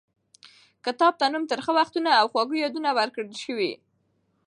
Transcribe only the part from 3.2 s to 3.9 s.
شوی.